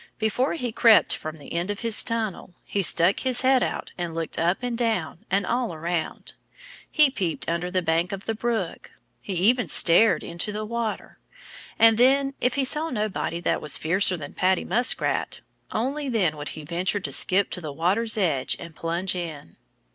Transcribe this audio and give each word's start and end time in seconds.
Before 0.17 0.55
he 0.55 0.71
crept 0.71 1.15
from 1.15 1.37
the 1.37 1.53
end 1.53 1.69
of 1.69 1.81
his 1.81 2.01
tunnel, 2.01 2.55
he 2.63 2.81
stuck 2.81 3.19
his 3.19 3.41
head 3.41 3.61
out 3.61 3.91
and 3.99 4.15
looked 4.15 4.39
up 4.39 4.63
and 4.63 4.75
down 4.75 5.27
and 5.29 5.45
all 5.45 5.75
around. 5.75 6.33
He 6.89 7.11
peeped 7.11 7.47
under 7.47 7.69
the 7.69 7.83
bank 7.83 8.11
of 8.11 8.25
the 8.25 8.33
brook. 8.33 8.89
He 9.21 9.33
even 9.35 9.67
stared 9.67 10.23
into 10.23 10.51
the 10.51 10.65
water. 10.65 11.19
And 11.77 11.99
then 11.99 12.33
if 12.41 12.55
he 12.55 12.63
saw 12.65 12.89
nobody 12.89 13.39
that 13.41 13.61
was 13.61 13.77
fiercer 13.77 14.17
than 14.17 14.33
Paddy 14.33 14.63
Muskrat 14.65 15.41
only 15.71 16.09
then 16.09 16.35
would 16.35 16.49
he 16.57 16.63
venture 16.63 16.99
to 16.99 17.11
skip 17.11 17.51
to 17.51 17.61
the 17.61 17.71
water's 17.71 18.17
edge 18.17 18.57
and 18.59 18.75
plunge 18.75 19.13
in. 19.13 19.55